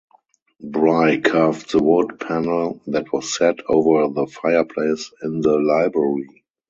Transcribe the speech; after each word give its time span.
Bry 0.63 1.17
carved 1.19 1.71
the 1.71 1.77
wood 1.83 2.19
panel 2.19 2.81
that 2.87 3.13
was 3.13 3.37
set 3.37 3.57
over 3.69 4.11
the 4.11 4.25
fireplace 4.25 5.11
in 5.21 5.41
the 5.41 5.59
library. 5.59 6.43